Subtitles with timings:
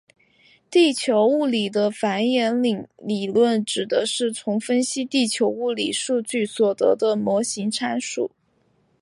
[0.71, 2.59] 地球物理的反演
[2.97, 8.31] 理论指的是从分析地球物理数据所得到的模型参数。